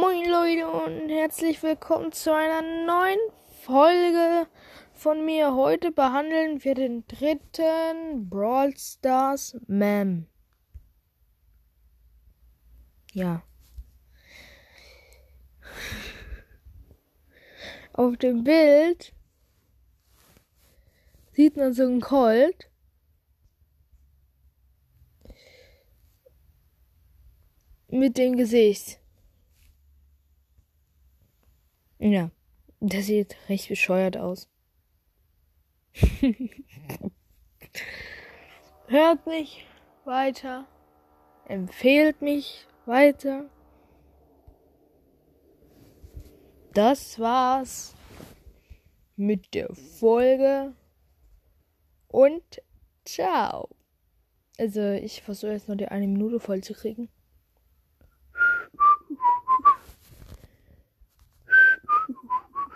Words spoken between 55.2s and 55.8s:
versuche jetzt noch